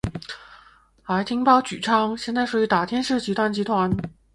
[1.03, 3.95] 爱丁堡剧场现在属于大使剧院集团。